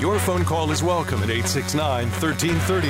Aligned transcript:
Your 0.00 0.18
phone 0.18 0.44
call 0.44 0.70
is 0.72 0.82
welcome 0.82 1.22
at 1.22 1.30
869 1.30 2.10
1330. 2.10 2.88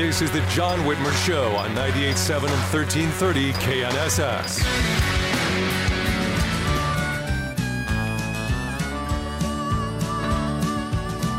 This 0.00 0.22
is 0.22 0.30
The 0.30 0.40
John 0.50 0.78
Whitmer 0.80 1.12
Show 1.26 1.56
on 1.56 1.70
98.7 1.70 2.44
and 2.44 2.62
1330 2.72 3.52
KNSS. 3.54 4.60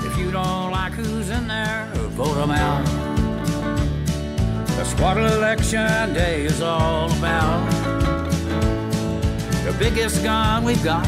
If 0.05 0.17
you 0.17 0.31
don't 0.31 0.71
like 0.71 0.91
who's 0.91 1.29
in 1.29 1.47
there, 1.47 1.89
vote 2.09 2.33
them 2.33 2.51
out. 2.51 2.85
That's 4.67 4.93
what 4.99 5.17
election 5.17 6.13
day 6.13 6.43
is 6.43 6.61
all 6.61 7.09
about. 7.17 7.71
The 9.63 9.73
biggest 9.79 10.21
gun 10.23 10.65
we've 10.65 10.83
got 10.83 11.07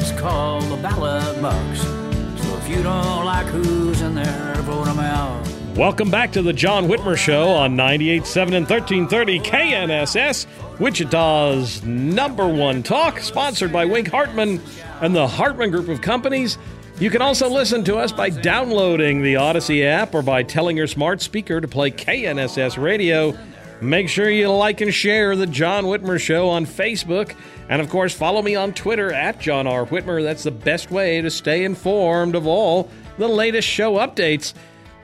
is 0.00 0.10
called 0.12 0.64
the 0.64 0.76
ballot 0.76 1.42
box. 1.42 1.93
If 2.64 2.70
you 2.70 2.82
don't 2.82 3.26
like 3.26 3.46
who's 3.48 4.00
in 4.00 4.14
there, 4.14 4.54
vote 4.62 4.86
them 4.86 4.98
out. 4.98 5.46
Welcome 5.76 6.10
back 6.10 6.32
to 6.32 6.40
the 6.40 6.54
John 6.54 6.88
Whitmer 6.88 7.14
Show 7.14 7.50
on 7.50 7.76
98.7 7.76 8.42
and 8.56 8.66
1330 8.66 9.40
KNSS, 9.40 10.46
Wichita's 10.78 11.82
number 11.84 12.48
one 12.48 12.82
talk, 12.82 13.20
sponsored 13.20 13.70
by 13.70 13.84
Wink 13.84 14.08
Hartman 14.08 14.62
and 15.02 15.14
the 15.14 15.28
Hartman 15.28 15.72
Group 15.72 15.90
of 15.90 16.00
Companies. 16.00 16.56
You 16.98 17.10
can 17.10 17.20
also 17.20 17.50
listen 17.50 17.84
to 17.84 17.96
us 17.98 18.12
by 18.12 18.30
downloading 18.30 19.20
the 19.20 19.34
Audacy 19.34 19.84
app 19.84 20.14
or 20.14 20.22
by 20.22 20.42
telling 20.42 20.78
your 20.78 20.86
smart 20.86 21.20
speaker 21.20 21.60
to 21.60 21.68
play 21.68 21.90
KNSS 21.90 22.82
radio. 22.82 23.36
Make 23.80 24.08
sure 24.08 24.30
you 24.30 24.50
like 24.50 24.80
and 24.80 24.94
share 24.94 25.36
the 25.36 25.46
John 25.46 25.84
Whitmer 25.84 26.20
Show 26.20 26.48
on 26.48 26.64
Facebook. 26.64 27.34
And 27.68 27.82
of 27.82 27.88
course, 27.90 28.14
follow 28.14 28.40
me 28.40 28.54
on 28.54 28.72
Twitter 28.72 29.12
at 29.12 29.40
John 29.40 29.66
R. 29.66 29.84
Whitmer. 29.84 30.22
That's 30.22 30.44
the 30.44 30.50
best 30.50 30.90
way 30.90 31.20
to 31.20 31.30
stay 31.30 31.64
informed 31.64 32.34
of 32.34 32.46
all 32.46 32.88
the 33.18 33.28
latest 33.28 33.68
show 33.68 33.94
updates. 33.94 34.54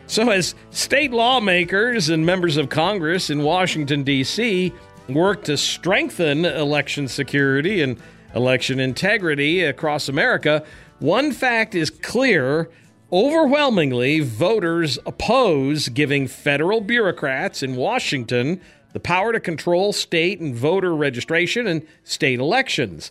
So, 0.07 0.31
as 0.31 0.55
state 0.71 1.13
lawmakers 1.13 2.09
and 2.09 2.27
members 2.27 2.57
of 2.57 2.69
Congress 2.69 3.31
in 3.31 3.43
Washington, 3.43 4.03
D.C. 4.03 4.73
work 5.09 5.45
to 5.45 5.57
strengthen 5.57 6.45
election 6.45 7.07
security 7.07 7.83
and 7.83 7.97
election 8.35 8.81
integrity 8.81 9.63
across 9.63 10.09
America, 10.09 10.65
one 10.99 11.33
fact 11.33 11.75
is 11.75 11.91
clear. 11.91 12.71
Overwhelmingly, 13.13 14.21
voters 14.21 14.97
oppose 15.05 15.89
giving 15.89 16.29
federal 16.29 16.81
bureaucrats 16.81 17.61
in 17.61 17.75
Washington 17.75 18.61
the 18.93 19.01
power 19.01 19.33
to 19.33 19.41
control 19.41 19.93
state 19.93 20.39
and 20.39 20.55
voter 20.55 20.95
registration 20.95 21.67
and 21.67 21.85
state 22.05 22.39
elections. 22.39 23.11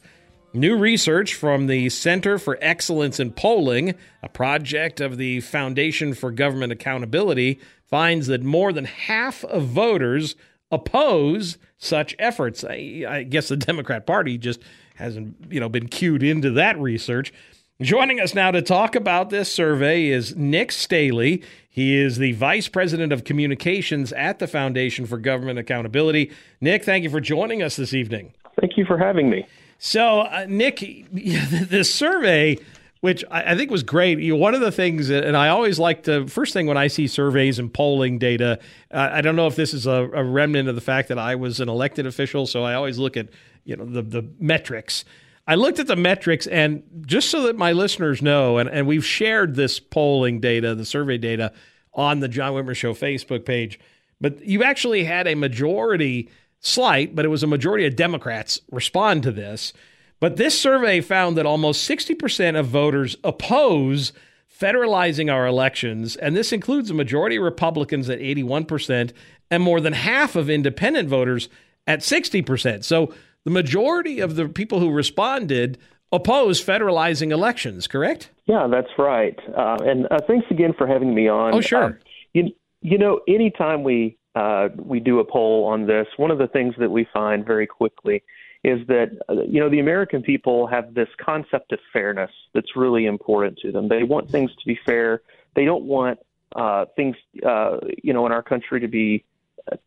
New 0.53 0.77
research 0.77 1.33
from 1.33 1.67
the 1.67 1.89
Center 1.89 2.39
for 2.39 2.57
Excellence 2.61 3.19
in 3.19 3.31
Polling, 3.31 3.93
a 4.23 4.29
project 4.29 5.01
of 5.01 5.17
the 5.17 5.41
Foundation 5.41 6.13
for 6.13 6.31
Government 6.31 6.71
Accountability, 6.71 7.59
finds 7.85 8.27
that 8.27 8.41
more 8.41 8.71
than 8.71 8.85
half 8.85 9.43
of 9.43 9.63
voters 9.63 10.35
oppose 10.71 11.57
such 11.77 12.15
efforts. 12.19 12.63
I, 12.63 13.03
I, 13.07 13.23
guess 13.23 13.49
the 13.49 13.57
Democrat 13.57 14.07
Party 14.07 14.37
just 14.37 14.61
hasn't, 14.95 15.35
you 15.49 15.59
know, 15.59 15.69
been 15.69 15.89
cued 15.89 16.23
into 16.23 16.51
that 16.51 16.79
research. 16.79 17.33
Joining 17.81 18.19
us 18.19 18.35
now 18.35 18.51
to 18.51 18.61
talk 18.61 18.93
about 18.93 19.29
this 19.29 19.49
survey 19.49 20.07
is 20.07 20.35
Nick 20.35 20.71
Stehle. 20.71 21.41
He 21.69 21.95
is 21.95 22.17
the 22.17 22.33
Vice 22.33 22.67
President 22.67 23.13
of 23.13 23.23
Communications 23.23 24.11
at 24.11 24.39
the 24.39 24.47
Foundation 24.47 25.05
for 25.05 25.17
Government 25.17 25.57
Accountability. 25.57 26.29
Nick, 26.59 26.83
thank 26.83 27.05
you 27.05 27.09
for 27.09 27.21
joining 27.21 27.63
us 27.63 27.77
this 27.77 27.93
evening. 27.93 28.33
Thank 28.59 28.75
you 28.75 28.83
for 28.83 28.97
having 28.97 29.29
me. 29.29 29.47
So, 29.77 30.23
uh, 30.23 30.45
Nick, 30.49 30.79
the 31.13 31.85
survey, 31.85 32.57
which 32.99 33.23
I, 33.31 33.55
think 33.55 33.71
was 33.71 33.83
great. 33.83 34.19
You 34.19 34.33
know, 34.33 34.39
one 34.39 34.53
of 34.55 34.59
the 34.59 34.73
things, 34.73 35.09
and 35.09 35.37
I 35.37 35.47
always 35.47 35.79
like 35.79 36.03
to 36.03 36.27
first 36.27 36.51
thing 36.51 36.67
when 36.67 36.75
I 36.75 36.87
see 36.87 37.07
surveys 37.07 37.59
and 37.59 37.73
polling 37.73 38.19
data. 38.19 38.59
Uh, 38.91 39.07
I 39.13 39.21
don't 39.21 39.37
know 39.37 39.47
if 39.47 39.55
this 39.55 39.73
is 39.73 39.87
a, 39.87 40.09
a, 40.13 40.21
remnant 40.21 40.67
of 40.67 40.75
the 40.75 40.81
fact 40.81 41.07
that 41.07 41.17
I 41.17 41.35
was 41.35 41.61
an 41.61 41.69
elected 41.69 42.05
official, 42.05 42.45
so 42.45 42.63
I 42.63 42.73
always 42.73 42.97
look 42.97 43.15
at 43.15 43.29
you 43.63 43.77
know 43.77 43.85
the 43.85 44.01
the 44.01 44.29
metrics. 44.37 45.05
I 45.49 45.55
looked 45.55 45.79
at 45.79 45.87
the 45.87 45.95
metrics, 45.95 46.45
and 46.45 46.83
just 47.07 47.31
so 47.31 47.41
that 47.47 47.57
my 47.57 47.71
listeners 47.71 48.21
know, 48.21 48.59
and, 48.59 48.69
and 48.69 48.85
we've 48.85 49.03
shared 49.03 49.55
this 49.55 49.79
polling 49.79 50.39
data, 50.39 50.75
the 50.75 50.85
survey 50.85 51.17
data, 51.17 51.53
on 51.91 52.19
the 52.19 52.27
John 52.27 52.53
Whitmer 52.53 52.75
Show 52.75 52.93
Facebook 52.93 53.45
page. 53.45 53.79
But 54.21 54.45
you 54.45 54.61
actually 54.61 55.05
had 55.05 55.27
a 55.27 55.33
majority 55.33 56.29
slight, 56.59 57.15
but 57.15 57.25
it 57.25 57.29
was 57.29 57.41
a 57.41 57.47
majority 57.47 57.87
of 57.87 57.95
Democrats 57.95 58.61
respond 58.69 59.23
to 59.23 59.31
this. 59.31 59.73
But 60.19 60.35
this 60.35 60.59
survey 60.59 61.01
found 61.01 61.35
that 61.35 61.47
almost 61.47 61.89
60% 61.89 62.59
of 62.59 62.67
voters 62.67 63.17
oppose 63.23 64.13
federalizing 64.61 65.33
our 65.33 65.47
elections, 65.47 66.15
and 66.15 66.37
this 66.37 66.51
includes 66.51 66.91
a 66.91 66.93
majority 66.93 67.37
of 67.37 67.43
Republicans 67.43 68.07
at 68.07 68.19
81% 68.19 69.13
and 69.49 69.63
more 69.63 69.81
than 69.81 69.93
half 69.93 70.35
of 70.35 70.47
independent 70.47 71.09
voters 71.09 71.49
at 71.87 72.01
60%. 72.01 72.83
So 72.83 73.11
the 73.45 73.51
majority 73.51 74.19
of 74.19 74.35
the 74.35 74.47
people 74.47 74.79
who 74.79 74.91
responded 74.91 75.77
oppose 76.11 76.63
federalizing 76.63 77.31
elections, 77.31 77.87
correct? 77.87 78.31
Yeah, 78.45 78.67
that's 78.69 78.89
right. 78.97 79.37
Uh, 79.55 79.77
and 79.81 80.07
uh, 80.11 80.19
thanks 80.27 80.47
again 80.49 80.73
for 80.77 80.87
having 80.87 81.13
me 81.13 81.27
on. 81.27 81.53
Oh, 81.53 81.61
sure. 81.61 81.83
Uh, 81.83 81.91
you, 82.33 82.51
you 82.81 82.97
know, 82.97 83.21
anytime 83.27 83.83
we 83.83 84.17
uh, 84.35 84.69
we 84.77 84.99
do 84.99 85.19
a 85.19 85.25
poll 85.25 85.65
on 85.65 85.87
this, 85.87 86.07
one 86.17 86.31
of 86.31 86.37
the 86.37 86.47
things 86.47 86.75
that 86.79 86.89
we 86.89 87.07
find 87.13 87.45
very 87.45 87.67
quickly 87.67 88.23
is 88.63 88.85
that 88.87 89.17
uh, 89.29 89.41
you 89.47 89.59
know 89.59 89.69
the 89.69 89.79
American 89.79 90.21
people 90.21 90.67
have 90.67 90.93
this 90.93 91.07
concept 91.23 91.71
of 91.71 91.79
fairness 91.93 92.31
that's 92.53 92.75
really 92.75 93.05
important 93.05 93.57
to 93.59 93.71
them. 93.71 93.87
They 93.87 94.03
want 94.03 94.29
things 94.29 94.51
to 94.51 94.67
be 94.67 94.77
fair. 94.85 95.21
They 95.55 95.65
don't 95.65 95.85
want 95.85 96.19
uh, 96.55 96.85
things 96.95 97.15
uh, 97.45 97.77
you 98.03 98.13
know 98.13 98.25
in 98.25 98.31
our 98.31 98.43
country 98.43 98.79
to 98.81 98.87
be 98.87 99.23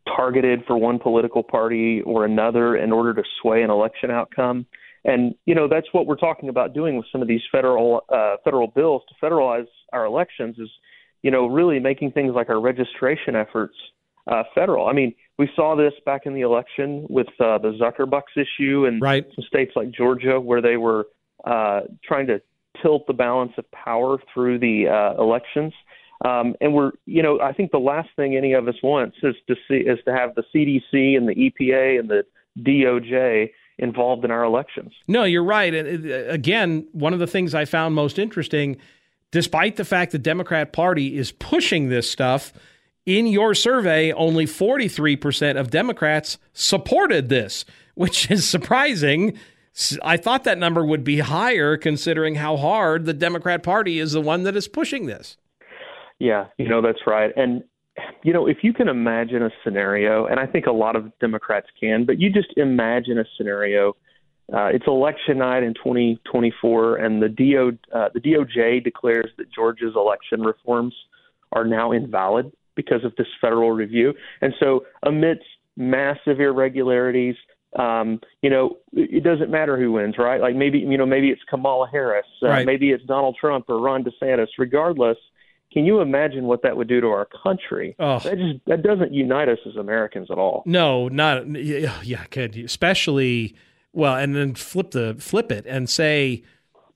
targeted 0.06 0.64
for 0.66 0.76
one 0.76 0.98
political 0.98 1.42
party 1.42 2.02
or 2.02 2.24
another 2.24 2.76
in 2.76 2.92
order 2.92 3.14
to 3.14 3.22
sway 3.40 3.62
an 3.62 3.70
election 3.70 4.10
outcome. 4.10 4.66
And 5.04 5.34
you 5.46 5.54
know 5.54 5.66
that's 5.68 5.88
what 5.92 6.06
we're 6.06 6.16
talking 6.16 6.48
about 6.48 6.74
doing 6.74 6.96
with 6.96 7.06
some 7.10 7.22
of 7.22 7.28
these 7.28 7.40
federal 7.50 8.04
uh, 8.08 8.36
federal 8.44 8.68
bills 8.68 9.02
to 9.08 9.14
federalize 9.24 9.66
our 9.92 10.04
elections 10.04 10.58
is 10.58 10.70
you 11.22 11.30
know 11.30 11.46
really 11.46 11.80
making 11.80 12.12
things 12.12 12.34
like 12.34 12.48
our 12.48 12.60
registration 12.60 13.34
efforts 13.34 13.74
uh, 14.26 14.44
federal. 14.54 14.86
I 14.86 14.92
mean, 14.92 15.14
we 15.38 15.50
saw 15.56 15.74
this 15.74 15.92
back 16.06 16.22
in 16.26 16.34
the 16.34 16.42
election 16.42 17.06
with 17.08 17.28
uh, 17.40 17.58
the 17.58 17.72
Zuckerbucks 17.80 18.36
issue 18.36 18.86
and 18.86 19.02
right. 19.02 19.26
some 19.34 19.44
states 19.44 19.72
like 19.74 19.90
Georgia 19.90 20.40
where 20.40 20.62
they 20.62 20.76
were 20.76 21.08
uh, 21.44 21.80
trying 22.04 22.28
to 22.28 22.40
tilt 22.80 23.06
the 23.06 23.12
balance 23.12 23.52
of 23.58 23.70
power 23.72 24.18
through 24.32 24.58
the 24.58 24.88
uh, 24.88 25.20
elections. 25.20 25.72
Um, 26.24 26.54
and 26.60 26.72
we're, 26.72 26.92
you 27.04 27.22
know, 27.22 27.40
I 27.40 27.52
think 27.52 27.72
the 27.72 27.78
last 27.78 28.08
thing 28.14 28.36
any 28.36 28.52
of 28.52 28.68
us 28.68 28.76
wants 28.82 29.16
is 29.22 29.34
to 29.48 29.56
see 29.66 29.78
is 29.78 29.98
to 30.04 30.12
have 30.12 30.34
the 30.34 30.44
CDC 30.54 31.16
and 31.16 31.28
the 31.28 31.34
EPA 31.34 31.98
and 31.98 32.08
the 32.08 32.24
DOJ 32.60 33.50
involved 33.78 34.24
in 34.24 34.30
our 34.30 34.44
elections. 34.44 34.92
No, 35.08 35.24
you're 35.24 35.42
right. 35.42 35.74
And 35.74 36.10
uh, 36.10 36.14
again, 36.28 36.86
one 36.92 37.12
of 37.12 37.18
the 37.18 37.26
things 37.26 37.54
I 37.54 37.64
found 37.64 37.94
most 37.94 38.18
interesting, 38.18 38.76
despite 39.32 39.76
the 39.76 39.84
fact 39.84 40.12
the 40.12 40.18
Democrat 40.18 40.72
Party 40.72 41.16
is 41.16 41.32
pushing 41.32 41.88
this 41.88 42.08
stuff 42.08 42.52
in 43.04 43.26
your 43.26 43.54
survey, 43.54 44.12
only 44.12 44.46
43% 44.46 45.58
of 45.58 45.70
Democrats 45.70 46.38
supported 46.52 47.28
this, 47.28 47.64
which 47.94 48.30
is 48.30 48.48
surprising. 48.48 49.36
I 50.02 50.18
thought 50.18 50.44
that 50.44 50.58
number 50.58 50.84
would 50.84 51.02
be 51.02 51.18
higher 51.18 51.76
considering 51.76 52.36
how 52.36 52.56
hard 52.56 53.06
the 53.06 53.14
Democrat 53.14 53.62
Party 53.62 53.98
is 53.98 54.12
the 54.12 54.20
one 54.20 54.44
that 54.44 54.54
is 54.54 54.68
pushing 54.68 55.06
this. 55.06 55.36
Yeah, 56.22 56.46
you 56.56 56.68
know, 56.68 56.80
that's 56.80 57.00
right. 57.04 57.32
And, 57.36 57.64
you 58.22 58.32
know, 58.32 58.46
if 58.46 58.58
you 58.62 58.72
can 58.72 58.86
imagine 58.86 59.42
a 59.42 59.50
scenario, 59.64 60.26
and 60.26 60.38
I 60.38 60.46
think 60.46 60.66
a 60.66 60.72
lot 60.72 60.94
of 60.94 61.10
Democrats 61.18 61.66
can, 61.80 62.06
but 62.06 62.20
you 62.20 62.30
just 62.30 62.46
imagine 62.56 63.18
a 63.18 63.24
scenario. 63.36 63.96
Uh, 64.54 64.66
it's 64.66 64.84
election 64.86 65.38
night 65.38 65.64
in 65.64 65.74
2024, 65.74 66.96
and 66.98 67.20
the, 67.20 67.28
DO, 67.28 67.76
uh, 67.92 68.08
the 68.14 68.20
DOJ 68.20 68.84
declares 68.84 69.30
that 69.36 69.52
Georgia's 69.52 69.94
election 69.96 70.42
reforms 70.42 70.94
are 71.50 71.64
now 71.64 71.90
invalid 71.90 72.52
because 72.76 73.04
of 73.04 73.12
this 73.18 73.26
federal 73.40 73.72
review. 73.72 74.14
And 74.40 74.54
so, 74.60 74.84
amidst 75.02 75.42
massive 75.76 76.38
irregularities, 76.38 77.34
um, 77.76 78.20
you 78.42 78.50
know, 78.50 78.76
it 78.92 79.24
doesn't 79.24 79.50
matter 79.50 79.76
who 79.76 79.90
wins, 79.90 80.14
right? 80.18 80.40
Like 80.40 80.54
maybe, 80.54 80.78
you 80.78 80.96
know, 80.96 81.06
maybe 81.06 81.30
it's 81.30 81.42
Kamala 81.50 81.88
Harris, 81.90 82.26
uh, 82.44 82.48
right. 82.48 82.66
maybe 82.66 82.90
it's 82.90 83.04
Donald 83.06 83.36
Trump 83.40 83.64
or 83.68 83.80
Ron 83.80 84.04
DeSantis. 84.04 84.48
Regardless, 84.56 85.16
can 85.72 85.84
you 85.84 86.00
imagine 86.00 86.44
what 86.44 86.62
that 86.62 86.76
would 86.76 86.88
do 86.88 87.00
to 87.00 87.06
our 87.08 87.26
country? 87.42 87.96
Oh. 87.98 88.18
That 88.20 88.38
just 88.38 88.64
that 88.66 88.82
doesn't 88.82 89.12
unite 89.12 89.48
us 89.48 89.58
as 89.66 89.76
Americans 89.76 90.30
at 90.30 90.38
all. 90.38 90.62
No, 90.66 91.08
not 91.08 91.46
yeah, 91.56 91.94
oh, 91.96 92.02
yeah, 92.02 92.24
could 92.24 92.56
especially 92.56 93.54
well, 93.92 94.16
and 94.16 94.34
then 94.34 94.54
flip 94.54 94.90
the 94.92 95.16
flip 95.18 95.50
it 95.52 95.66
and 95.66 95.88
say 95.88 96.42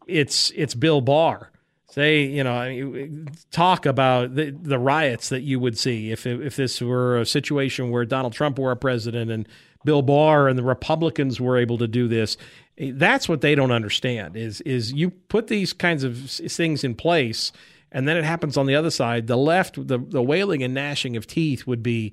it's 0.06 0.52
it's 0.54 0.74
Bill 0.74 1.00
Barr 1.00 1.50
say, 1.96 2.24
you 2.24 2.44
know, 2.44 3.08
talk 3.50 3.86
about 3.86 4.34
the, 4.34 4.50
the 4.50 4.78
riots 4.78 5.30
that 5.30 5.40
you 5.40 5.58
would 5.58 5.78
see 5.78 6.12
if 6.12 6.26
if 6.26 6.54
this 6.54 6.80
were 6.80 7.18
a 7.18 7.26
situation 7.26 7.90
where 7.90 8.04
Donald 8.04 8.34
Trump 8.34 8.58
were 8.58 8.70
a 8.70 8.76
president 8.76 9.30
and 9.30 9.48
Bill 9.84 10.02
Barr 10.02 10.46
and 10.46 10.58
the 10.58 10.62
Republicans 10.62 11.40
were 11.40 11.56
able 11.56 11.78
to 11.78 11.88
do 11.88 12.06
this. 12.06 12.36
That's 12.78 13.28
what 13.28 13.40
they 13.40 13.54
don't 13.54 13.70
understand 13.70 14.36
is 14.36 14.60
is 14.62 14.92
you 14.92 15.10
put 15.10 15.46
these 15.46 15.72
kinds 15.72 16.04
of 16.04 16.18
things 16.30 16.84
in 16.84 16.94
place 16.94 17.50
and 17.96 18.06
then 18.06 18.18
it 18.18 18.24
happens 18.24 18.58
on 18.58 18.66
the 18.66 18.74
other 18.74 18.90
side. 18.90 19.26
The 19.26 19.38
left, 19.38 19.88
the 19.88 19.96
the 19.96 20.22
wailing 20.22 20.62
and 20.62 20.74
gnashing 20.74 21.16
of 21.16 21.26
teeth 21.26 21.66
would 21.66 21.82
be, 21.82 22.12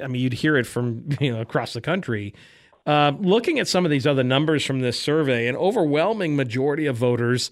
I 0.00 0.06
mean, 0.06 0.22
you'd 0.22 0.34
hear 0.34 0.56
it 0.56 0.68
from 0.68 1.08
you 1.20 1.32
know 1.32 1.40
across 1.40 1.72
the 1.72 1.80
country. 1.80 2.32
Uh, 2.86 3.12
looking 3.18 3.58
at 3.58 3.66
some 3.66 3.84
of 3.84 3.90
these 3.90 4.06
other 4.06 4.22
numbers 4.22 4.64
from 4.64 4.80
this 4.80 4.98
survey, 5.00 5.48
an 5.48 5.56
overwhelming 5.56 6.36
majority 6.36 6.86
of 6.86 6.96
voters 6.96 7.50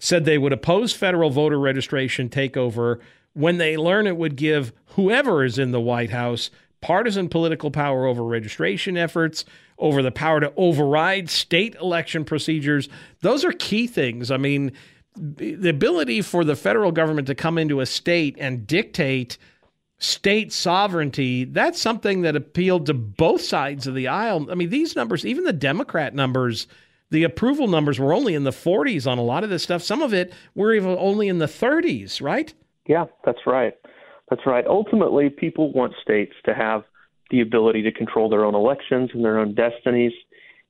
said 0.00 0.24
they 0.24 0.36
would 0.36 0.52
oppose 0.52 0.92
federal 0.92 1.30
voter 1.30 1.60
registration 1.60 2.28
takeover 2.28 2.98
when 3.34 3.58
they 3.58 3.76
learn 3.76 4.08
it 4.08 4.16
would 4.16 4.34
give 4.34 4.72
whoever 4.96 5.44
is 5.44 5.58
in 5.60 5.70
the 5.70 5.80
White 5.80 6.10
House 6.10 6.50
partisan 6.82 7.28
political 7.28 7.70
power 7.70 8.06
over 8.06 8.22
registration 8.24 8.96
efforts, 8.96 9.44
over 9.78 10.02
the 10.02 10.10
power 10.10 10.40
to 10.40 10.52
override 10.56 11.30
state 11.30 11.74
election 11.76 12.24
procedures. 12.24 12.88
Those 13.20 13.44
are 13.44 13.52
key 13.52 13.86
things. 13.86 14.30
I 14.30 14.36
mean, 14.36 14.72
the 15.16 15.68
ability 15.68 16.22
for 16.22 16.44
the 16.44 16.56
federal 16.56 16.92
government 16.92 17.26
to 17.28 17.34
come 17.34 17.58
into 17.58 17.80
a 17.80 17.86
state 17.86 18.36
and 18.38 18.66
dictate 18.66 19.38
state 19.98 20.52
sovereignty, 20.52 21.44
that's 21.44 21.80
something 21.80 22.22
that 22.22 22.36
appealed 22.36 22.86
to 22.86 22.94
both 22.94 23.40
sides 23.40 23.86
of 23.86 23.94
the 23.94 24.08
aisle. 24.08 24.50
I 24.50 24.54
mean, 24.54 24.70
these 24.70 24.94
numbers, 24.94 25.24
even 25.24 25.44
the 25.44 25.52
Democrat 25.52 26.14
numbers, 26.14 26.66
the 27.10 27.24
approval 27.24 27.68
numbers 27.68 27.98
were 27.98 28.12
only 28.12 28.34
in 28.34 28.44
the 28.44 28.50
40s 28.50 29.10
on 29.10 29.18
a 29.18 29.22
lot 29.22 29.44
of 29.44 29.50
this 29.50 29.62
stuff. 29.62 29.82
Some 29.82 30.02
of 30.02 30.12
it 30.12 30.32
were 30.54 30.74
even 30.74 30.96
only 30.98 31.28
in 31.28 31.38
the 31.38 31.46
30s, 31.46 32.20
right? 32.20 32.52
Yeah, 32.86 33.06
that's 33.24 33.46
right. 33.46 33.74
That's 34.28 34.42
right. 34.44 34.66
Ultimately, 34.66 35.30
people 35.30 35.72
want 35.72 35.94
states 36.02 36.34
to 36.44 36.54
have 36.54 36.84
the 37.30 37.40
ability 37.40 37.82
to 37.82 37.92
control 37.92 38.28
their 38.28 38.44
own 38.44 38.54
elections 38.54 39.10
and 39.14 39.24
their 39.24 39.38
own 39.38 39.54
destinies. 39.54 40.12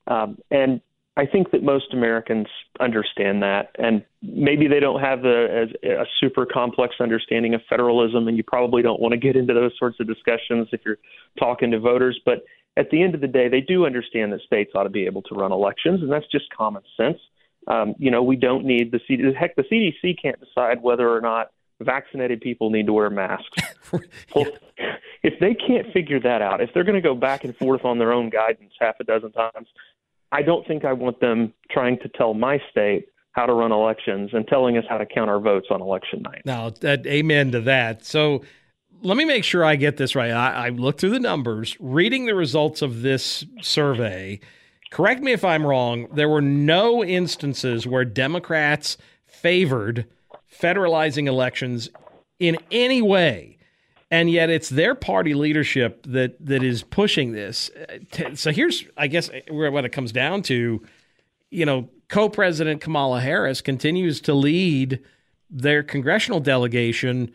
Um, 0.07 0.37
and 0.51 0.81
I 1.17 1.25
think 1.25 1.49
that 1.49 1.63
most 1.63 1.93
Americans 1.93 2.45
understand 2.79 3.41
that, 3.41 3.75
and 3.79 4.05
maybe 4.21 4.67
they 4.67 4.79
don't 4.79 5.01
have 5.01 5.25
a, 5.25 5.63
a, 5.83 6.05
super 6.19 6.45
complex 6.45 6.95
understanding 6.99 7.55
of 7.55 7.61
federalism, 7.67 8.27
and 8.27 8.37
you 8.37 8.43
probably 8.43 8.83
don't 8.83 9.01
want 9.01 9.13
to 9.13 9.17
get 9.17 9.35
into 9.35 9.55
those 9.55 9.71
sorts 9.79 9.99
of 9.99 10.05
discussions 10.05 10.67
if 10.71 10.81
you're 10.85 10.99
talking 11.39 11.71
to 11.71 11.79
voters. 11.79 12.19
But 12.23 12.43
at 12.77 12.91
the 12.91 13.01
end 13.01 13.15
of 13.15 13.21
the 13.21 13.27
day, 13.27 13.49
they 13.49 13.61
do 13.61 13.87
understand 13.87 14.31
that 14.33 14.41
states 14.41 14.73
ought 14.75 14.83
to 14.83 14.89
be 14.89 15.07
able 15.07 15.23
to 15.23 15.33
run 15.33 15.51
elections, 15.51 16.03
and 16.03 16.11
that's 16.11 16.27
just 16.31 16.45
common 16.55 16.83
sense. 16.95 17.17
Um, 17.65 17.95
you 17.97 18.11
know, 18.11 18.21
we 18.21 18.35
don't 18.35 18.63
need 18.63 18.91
the 18.91 18.99
CDC. 19.09 19.35
Heck, 19.35 19.55
the 19.55 19.63
CDC 19.63 20.21
can't 20.21 20.39
decide 20.39 20.83
whether 20.83 21.09
or 21.09 21.19
not 21.19 21.47
vaccinated 21.81 22.41
people 22.41 22.69
need 22.69 22.85
to 22.85 22.93
wear 22.93 23.09
masks. 23.09 23.57
well, 24.35 24.45
if 25.23 25.39
they 25.39 25.55
can't 25.55 25.91
figure 25.93 26.19
that 26.19 26.43
out, 26.43 26.61
if 26.61 26.69
they're 26.75 26.83
going 26.83 26.95
to 26.95 27.01
go 27.01 27.15
back 27.15 27.43
and 27.43 27.57
forth 27.57 27.85
on 27.85 27.97
their 27.97 28.13
own 28.13 28.29
guidance 28.29 28.73
half 28.79 28.99
a 28.99 29.03
dozen 29.03 29.31
times, 29.31 29.67
I 30.31 30.41
don't 30.41 30.67
think 30.67 30.85
I 30.85 30.93
want 30.93 31.19
them 31.19 31.53
trying 31.71 31.99
to 31.99 32.09
tell 32.09 32.33
my 32.33 32.61
state 32.69 33.07
how 33.31 33.45
to 33.45 33.53
run 33.53 33.71
elections 33.71 34.31
and 34.33 34.47
telling 34.47 34.77
us 34.77 34.83
how 34.89 34.97
to 34.97 35.05
count 35.05 35.29
our 35.29 35.39
votes 35.39 35.67
on 35.69 35.81
election 35.81 36.23
night. 36.23 36.41
Now, 36.43 36.71
that, 36.81 37.05
amen 37.05 37.51
to 37.51 37.61
that. 37.61 38.03
So 38.03 38.41
let 39.01 39.15
me 39.15 39.25
make 39.25 39.43
sure 39.43 39.63
I 39.63 39.75
get 39.75 39.97
this 39.97 40.15
right. 40.15 40.31
I, 40.31 40.67
I 40.67 40.69
looked 40.69 40.99
through 40.99 41.11
the 41.11 41.19
numbers, 41.19 41.77
reading 41.79 42.25
the 42.25 42.35
results 42.35 42.81
of 42.81 43.03
this 43.03 43.45
survey. 43.61 44.39
Correct 44.89 45.21
me 45.21 45.33
if 45.33 45.45
I'm 45.45 45.65
wrong. 45.65 46.07
There 46.13 46.29
were 46.29 46.41
no 46.41 47.03
instances 47.03 47.85
where 47.85 48.05
Democrats 48.05 48.97
favored 49.25 50.05
federalizing 50.51 51.27
elections 51.27 51.89
in 52.39 52.57
any 52.71 53.01
way 53.01 53.56
and 54.09 54.29
yet 54.29 54.49
it's 54.49 54.69
their 54.69 54.95
party 54.95 55.33
leadership 55.33 56.05
that 56.07 56.43
that 56.45 56.63
is 56.63 56.83
pushing 56.83 57.33
this. 57.33 57.69
Uh, 57.69 58.35
so 58.35 58.51
here's, 58.51 58.85
I 58.95 59.07
guess, 59.07 59.29
uh, 59.29 59.41
where 59.49 59.71
what 59.71 59.85
it 59.85 59.89
comes 59.89 60.11
down 60.11 60.41
to. 60.43 60.83
You 61.49 61.65
know, 61.65 61.89
co-president 62.09 62.81
Kamala 62.81 63.21
Harris 63.21 63.61
continues 63.61 64.19
to 64.21 64.33
lead 64.33 64.99
their 65.49 65.81
congressional 65.81 66.41
delegation 66.41 67.31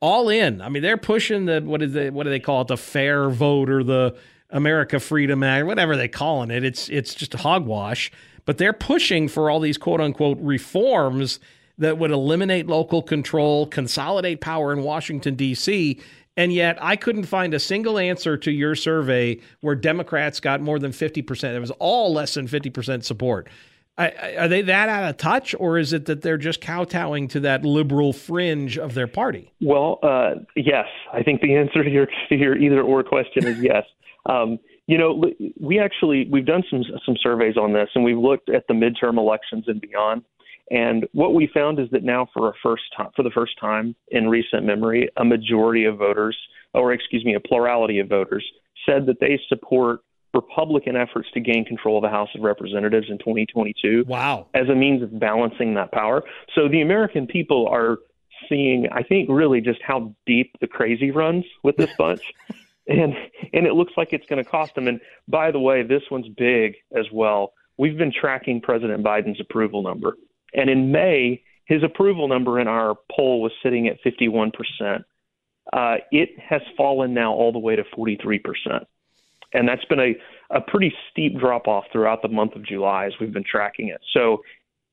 all 0.00 0.28
in. 0.28 0.60
I 0.60 0.68
mean, 0.68 0.82
they're 0.82 0.96
pushing 0.96 1.46
the 1.46 1.60
what 1.60 1.80
is 1.80 1.92
they 1.92 2.10
what 2.10 2.24
do 2.24 2.30
they 2.30 2.40
call 2.40 2.62
it? 2.62 2.68
The 2.68 2.76
fair 2.76 3.30
vote 3.30 3.70
or 3.70 3.84
the 3.84 4.16
America 4.50 5.00
Freedom 5.00 5.42
Act, 5.42 5.66
whatever 5.66 5.96
they're 5.96 6.08
calling 6.08 6.50
it. 6.50 6.64
It's 6.64 6.88
it's 6.88 7.14
just 7.14 7.34
hogwash. 7.34 8.10
But 8.44 8.58
they're 8.58 8.72
pushing 8.72 9.28
for 9.28 9.48
all 9.48 9.60
these 9.60 9.78
quote 9.78 10.00
unquote 10.00 10.38
reforms 10.40 11.38
that 11.78 11.98
would 11.98 12.10
eliminate 12.10 12.66
local 12.66 13.02
control, 13.02 13.66
consolidate 13.66 14.40
power 14.40 14.72
in 14.72 14.82
Washington, 14.82 15.34
D.C. 15.34 16.00
And 16.36 16.52
yet, 16.52 16.78
I 16.80 16.96
couldn't 16.96 17.24
find 17.24 17.52
a 17.52 17.60
single 17.60 17.98
answer 17.98 18.36
to 18.38 18.50
your 18.50 18.74
survey 18.74 19.40
where 19.60 19.74
Democrats 19.74 20.40
got 20.40 20.60
more 20.60 20.78
than 20.78 20.92
50%. 20.92 21.54
It 21.54 21.60
was 21.60 21.70
all 21.72 22.12
less 22.12 22.34
than 22.34 22.48
50% 22.48 23.04
support. 23.04 23.48
are 23.98 24.48
they 24.48 24.62
that 24.62 24.88
out 24.88 25.10
of 25.10 25.18
touch, 25.18 25.54
or 25.58 25.78
is 25.78 25.92
it 25.92 26.06
that 26.06 26.22
they're 26.22 26.38
just 26.38 26.60
kowtowing 26.62 27.28
to 27.28 27.40
that 27.40 27.64
liberal 27.64 28.12
fringe 28.12 28.78
of 28.78 28.94
their 28.94 29.06
party? 29.06 29.52
Well, 29.60 29.98
uh, 30.02 30.36
yes. 30.56 30.86
I 31.12 31.22
think 31.22 31.42
the 31.42 31.54
answer 31.54 31.84
to 31.84 31.90
your, 31.90 32.06
to 32.28 32.34
your 32.34 32.56
either 32.56 32.80
or 32.80 33.02
question 33.02 33.46
is 33.46 33.58
yes. 33.58 33.84
Um, 34.24 34.60
you 34.86 34.98
know, 34.98 35.24
we 35.60 35.78
actually 35.78 36.28
we've 36.30 36.44
done 36.44 36.62
some 36.68 36.82
some 37.06 37.16
surveys 37.20 37.56
on 37.56 37.72
this, 37.72 37.88
and 37.94 38.04
we've 38.04 38.18
looked 38.18 38.48
at 38.48 38.66
the 38.68 38.74
midterm 38.74 39.16
elections 39.16 39.64
and 39.66 39.80
beyond. 39.80 40.22
And 40.72 41.06
what 41.12 41.34
we 41.34 41.50
found 41.52 41.78
is 41.78 41.88
that 41.92 42.02
now, 42.02 42.26
for 42.32 42.48
a 42.48 42.52
first 42.62 42.84
time, 42.96 43.10
for 43.14 43.22
the 43.22 43.30
first 43.30 43.52
time 43.60 43.94
in 44.08 44.28
recent 44.28 44.64
memory, 44.64 45.08
a 45.18 45.24
majority 45.24 45.84
of 45.84 45.98
voters, 45.98 46.36
or 46.72 46.92
excuse 46.94 47.24
me, 47.26 47.34
a 47.34 47.40
plurality 47.40 47.98
of 47.98 48.08
voters, 48.08 48.44
said 48.86 49.04
that 49.06 49.20
they 49.20 49.38
support 49.48 50.00
Republican 50.32 50.96
efforts 50.96 51.28
to 51.34 51.40
gain 51.40 51.66
control 51.66 51.98
of 51.98 52.02
the 52.02 52.08
House 52.08 52.30
of 52.34 52.40
Representatives 52.40 53.08
in 53.10 53.18
2022. 53.18 54.04
Wow! 54.08 54.46
As 54.54 54.70
a 54.70 54.74
means 54.74 55.02
of 55.02 55.20
balancing 55.20 55.74
that 55.74 55.92
power. 55.92 56.22
So 56.54 56.68
the 56.68 56.80
American 56.80 57.26
people 57.26 57.68
are 57.68 57.98
seeing, 58.48 58.86
I 58.90 59.02
think, 59.02 59.28
really 59.28 59.60
just 59.60 59.80
how 59.86 60.14
deep 60.24 60.56
the 60.62 60.66
crazy 60.66 61.10
runs 61.10 61.44
with 61.62 61.76
this 61.76 61.90
bunch. 61.98 62.22
and 62.88 63.12
and 63.52 63.66
it 63.66 63.74
looks 63.74 63.92
like 63.98 64.14
it's 64.14 64.26
going 64.26 64.42
to 64.42 64.50
cost 64.50 64.74
them. 64.74 64.88
And 64.88 65.02
by 65.28 65.50
the 65.50 65.60
way, 65.60 65.82
this 65.82 66.02
one's 66.10 66.28
big 66.28 66.76
as 66.96 67.04
well. 67.12 67.52
We've 67.76 67.98
been 67.98 68.12
tracking 68.12 68.62
President 68.62 69.04
Biden's 69.04 69.40
approval 69.40 69.82
number. 69.82 70.16
And 70.54 70.68
in 70.68 70.92
May, 70.92 71.42
his 71.64 71.82
approval 71.82 72.28
number 72.28 72.60
in 72.60 72.68
our 72.68 72.94
poll 73.14 73.40
was 73.40 73.52
sitting 73.62 73.88
at 73.88 74.02
51%. 74.04 74.52
Uh, 75.72 75.96
it 76.10 76.30
has 76.38 76.60
fallen 76.76 77.14
now 77.14 77.32
all 77.32 77.52
the 77.52 77.58
way 77.58 77.76
to 77.76 77.84
43%. 77.96 78.40
And 79.54 79.68
that's 79.68 79.84
been 79.84 80.00
a, 80.00 80.14
a 80.50 80.60
pretty 80.60 80.92
steep 81.10 81.38
drop 81.38 81.68
off 81.68 81.84
throughout 81.92 82.22
the 82.22 82.28
month 82.28 82.56
of 82.56 82.64
July 82.64 83.06
as 83.06 83.12
we've 83.20 83.32
been 83.32 83.44
tracking 83.44 83.88
it. 83.88 84.00
So 84.12 84.42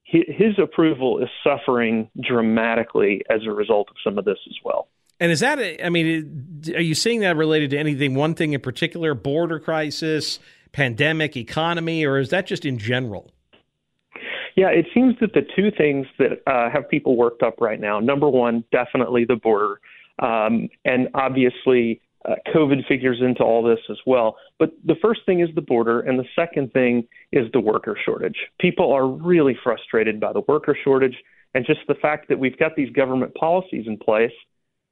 his 0.03 0.57
approval 0.57 1.21
is 1.21 1.29
suffering 1.43 2.09
dramatically 2.19 3.21
as 3.29 3.41
a 3.45 3.51
result 3.51 3.89
of 3.89 3.95
some 4.03 4.17
of 4.17 4.25
this 4.25 4.39
as 4.47 4.55
well. 4.63 4.87
And 5.19 5.31
is 5.31 5.41
that, 5.41 5.59
I 5.83 5.89
mean, 5.89 6.63
are 6.73 6.81
you 6.81 6.95
seeing 6.95 7.19
that 7.19 7.35
related 7.35 7.71
to 7.71 7.77
anything, 7.77 8.15
one 8.15 8.33
thing 8.33 8.53
in 8.53 8.61
particular, 8.61 9.13
border 9.13 9.59
crisis, 9.59 10.39
pandemic, 10.71 11.37
economy, 11.37 12.05
or 12.05 12.17
is 12.17 12.29
that 12.29 12.47
just 12.47 12.65
in 12.65 12.77
general? 12.77 13.31
Yeah, 14.55 14.69
it 14.69 14.87
seems 14.93 15.15
that 15.21 15.33
the 15.33 15.41
two 15.55 15.71
things 15.75 16.07
that 16.17 16.41
uh, 16.47 16.69
have 16.69 16.89
people 16.89 17.15
worked 17.15 17.43
up 17.43 17.61
right 17.61 17.79
now 17.79 17.99
number 17.99 18.29
one, 18.29 18.63
definitely 18.71 19.25
the 19.25 19.35
border. 19.35 19.79
Um, 20.19 20.67
and 20.83 21.07
obviously, 21.13 22.01
uh, 22.27 22.35
COVID 22.53 22.85
figures 22.87 23.19
into 23.21 23.43
all 23.43 23.63
this 23.63 23.79
as 23.89 23.97
well. 24.05 24.35
But 24.57 24.71
the 24.85 24.95
first 25.01 25.21
thing 25.25 25.39
is 25.39 25.49
the 25.55 25.61
border, 25.61 26.01
and 26.01 26.19
the 26.19 26.25
second 26.35 26.73
thing 26.73 27.07
is 27.31 27.45
the 27.53 27.61
worker 27.61 27.97
shortage. 28.05 28.35
People 28.59 28.91
are 28.91 29.07
really 29.07 29.57
frustrated 29.63 30.19
by 30.19 30.33
the 30.33 30.41
worker 30.47 30.77
shortage 30.83 31.15
and 31.53 31.65
just 31.65 31.79
the 31.87 31.95
fact 31.95 32.27
that 32.29 32.37
we've 32.37 32.57
got 32.57 32.75
these 32.75 32.91
government 32.91 33.33
policies 33.35 33.85
in 33.87 33.97
place 33.97 34.33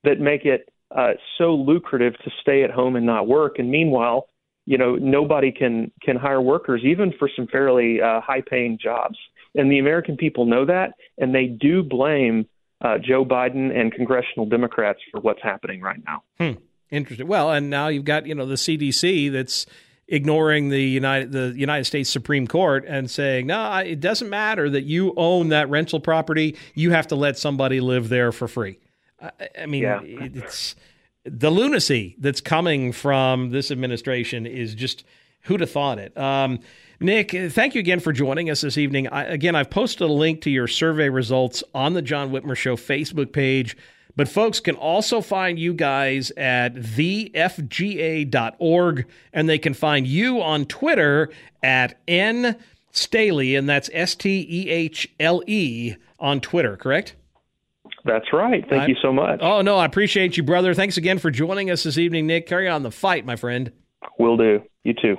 that 0.04 0.20
make 0.20 0.46
it 0.46 0.70
uh, 0.96 1.12
so 1.38 1.54
lucrative 1.54 2.14
to 2.24 2.32
stay 2.42 2.64
at 2.64 2.72
home 2.72 2.96
and 2.96 3.06
not 3.06 3.28
work. 3.28 3.60
And 3.60 3.70
meanwhile, 3.70 4.28
you 4.66 4.78
know, 4.78 4.96
nobody 4.96 5.52
can 5.52 5.92
can 6.02 6.16
hire 6.16 6.42
workers 6.42 6.82
even 6.84 7.14
for 7.18 7.30
some 7.36 7.48
fairly 7.48 8.02
uh, 8.02 8.22
high 8.22 8.42
paying 8.42 8.78
jobs. 8.82 9.18
And 9.58 9.72
the 9.72 9.80
American 9.80 10.18
people 10.18 10.46
know 10.46 10.66
that, 10.66 10.94
and 11.18 11.34
they 11.34 11.46
do 11.46 11.84
blame 11.84 12.48
uh, 12.82 12.98
Joe 13.00 13.26
Biden 13.26 13.78
and 13.78 13.92
congressional 13.92 14.46
Democrats 14.46 15.00
for 15.12 15.20
what's 15.20 15.42
happening 15.42 15.82
right 15.82 16.00
now. 16.06 16.24
Hmm. 16.40 16.60
Interesting. 16.90 17.28
Well, 17.28 17.52
and 17.52 17.70
now 17.70 17.90
you've 17.90 18.06
got 18.06 18.26
you 18.28 18.36
know 18.36 18.46
the 18.46 18.56
CDC 18.56 19.32
that's 19.32 19.66
ignoring 20.08 20.70
the 20.70 20.82
United 20.82 21.32
the 21.34 21.54
United 21.56 21.84
States 21.84 22.10
Supreme 22.10 22.48
Court 22.48 22.86
and 22.88 23.12
saying 23.12 23.48
no, 23.48 23.78
it 23.80 24.00
doesn't 24.00 24.30
matter 24.30 24.70
that 24.70 24.84
you 24.84 25.14
own 25.18 25.50
that 25.50 25.70
rental 25.70 26.00
property. 26.00 26.56
You 26.76 26.92
have 26.92 27.08
to 27.08 27.16
let 27.16 27.38
somebody 27.38 27.82
live 27.82 28.08
there 28.10 28.32
for 28.32 28.48
free. 28.48 28.80
I, 29.22 29.32
I 29.64 29.66
mean, 29.66 29.84
yeah. 29.84 30.00
it's 30.04 30.76
the 31.26 31.50
lunacy 31.50 32.16
that's 32.20 32.40
coming 32.40 32.94
from 32.94 33.50
this 33.50 33.70
administration 33.70 34.46
is 34.46 34.74
just 34.76 35.04
who'd 35.42 35.60
have 35.60 35.72
thought 35.72 36.00
it. 36.00 36.18
Um, 36.18 36.60
Nick, 37.00 37.32
thank 37.32 37.76
you 37.76 37.80
again 37.80 38.00
for 38.00 38.12
joining 38.12 38.50
us 38.50 38.62
this 38.62 38.78
evening. 38.78 39.08
I, 39.08 39.26
again, 39.26 39.56
I've 39.56 39.70
posted 39.70 40.10
a 40.10 40.12
link 40.12 40.42
to 40.42 40.50
your 40.50 40.68
survey 40.68 41.10
results 41.10 41.64
on 41.76 41.94
the 41.94 42.02
John 42.02 42.32
Whitmer 42.32 42.56
Show 42.58 42.76
Facebook 42.76 43.32
page. 43.32 43.78
But 44.16 44.28
folks 44.28 44.60
can 44.60 44.76
also 44.76 45.22
find 45.22 45.60
you 45.60 45.76
guys 45.76 46.32
at 46.32 46.74
thefga.org, 47.78 48.26
and 49.32 49.48
they 49.48 49.60
can 49.60 49.76
find 49.76 50.08
you 50.08 50.42
on 50.42 50.66
Twitter 50.66 51.30
at 51.62 52.00
N 52.08 52.56
Stehle, 52.92 53.56
and 53.60 53.70
that's 53.70 53.92
S 53.94 54.16
T 54.16 54.44
E 54.50 54.70
H 54.70 55.08
L 55.20 55.44
E 55.46 55.96
on 56.20 56.42
Twitter, 56.42 56.76
correct? 56.78 57.16
That's 58.06 58.34
right. 58.34 58.68
Thank 58.68 58.84
I- 58.84 58.88
you 58.88 58.96
so 59.00 59.14
much. 59.14 59.40
Oh, 59.44 59.62
no, 59.62 59.78
I 59.78 59.86
appreciate 59.86 60.36
you, 60.36 60.42
brother. 60.42 60.74
Thanks 60.74 60.98
again 60.98 61.20
for 61.20 61.30
joining 61.30 61.70
us 61.70 61.84
this 61.84 62.00
evening, 62.00 62.26
Nick. 62.26 62.48
Carry 62.48 62.68
on 62.68 62.82
the 62.82 62.90
fight, 62.90 63.24
my 63.24 63.36
friend. 63.36 63.72
Will 64.18 64.36
do. 64.38 64.64
You 64.84 64.96
too. 64.96 65.18